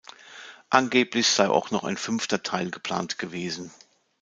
Angeblich 0.71 1.27
sei 1.27 1.47
auch 1.47 1.69
noch 1.69 1.83
ein 1.83 1.95
fünfter 1.95 2.41
Teil 2.41 2.71
geplant 2.71 3.19
gewesen. 3.19 3.69